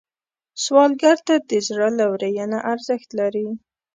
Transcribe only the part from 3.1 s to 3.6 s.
لري